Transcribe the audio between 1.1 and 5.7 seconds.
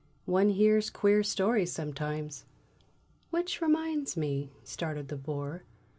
stories sometimes." "Which reminds me" started the Bore.